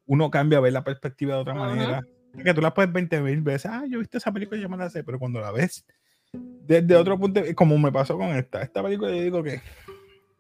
Uno 0.08 0.32
cambia 0.32 0.58
a 0.58 0.62
ver 0.62 0.74
la 0.74 0.84
perspectiva 0.84 1.36
de 1.36 1.42
otra 1.42 1.54
manera. 1.54 2.02
Que 2.44 2.54
tú 2.56 2.62
la 2.62 2.74
puedes 2.74 2.92
20 2.92 3.22
mil 3.22 3.42
veces. 3.42 3.70
Ah, 3.72 3.84
yo 3.88 3.98
he 3.98 4.00
visto 4.00 4.18
esa 4.18 4.32
película, 4.32 4.60
ya 4.60 4.68
me 4.68 4.78
la 4.78 4.90
sé, 4.90 5.04
pero 5.04 5.20
cuando 5.20 5.40
la 5.40 5.52
ves 5.52 5.86
desde 6.34 6.96
otro 6.96 7.20
punto, 7.20 7.42
como 7.56 7.78
me 7.78 7.92
pasó 7.92 8.18
con 8.18 8.30
esta, 8.30 8.62
esta 8.64 8.82
película, 8.82 9.10
yo 9.10 9.22
digo 9.22 9.44
que 9.44 9.62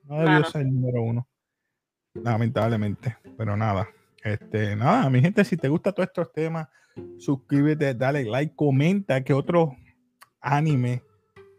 no 0.07 0.19
debió 0.19 0.43
ser 0.45 0.61
el 0.61 0.73
número 0.73 1.01
uno. 1.01 1.27
Lamentablemente, 2.13 3.17
pero 3.37 3.55
nada. 3.55 3.87
Este, 4.23 4.75
nada, 4.75 5.09
mi 5.09 5.21
gente, 5.21 5.45
si 5.45 5.55
te 5.57 5.69
gusta 5.69 5.91
todos 5.91 6.07
estos 6.07 6.33
temas, 6.33 6.67
suscríbete, 7.17 7.93
dale 7.93 8.23
like, 8.25 8.55
comenta 8.55 9.23
que 9.23 9.33
otros 9.33 9.69
anime 10.41 11.03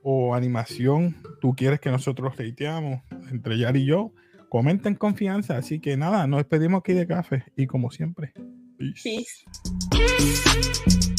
o 0.02 0.34
animación 0.34 1.16
tú 1.40 1.54
quieres 1.54 1.80
que 1.80 1.90
nosotros 1.90 2.36
reiteamos 2.36 3.02
entre 3.30 3.58
Yar 3.58 3.76
y 3.76 3.84
yo, 3.84 4.12
comenta 4.48 4.88
en 4.88 4.96
confianza. 4.96 5.56
Así 5.56 5.80
que 5.80 5.96
nada, 5.96 6.26
nos 6.26 6.38
despedimos 6.38 6.80
aquí 6.80 6.92
de 6.92 7.06
café 7.06 7.44
y 7.56 7.66
como 7.66 7.90
siempre. 7.90 8.32
Peace. 8.78 9.44
Peace. 9.90 11.14